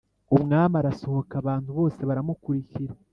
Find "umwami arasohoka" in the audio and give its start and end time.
0.35-1.33